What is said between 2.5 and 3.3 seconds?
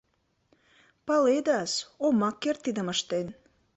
тидым ыштен.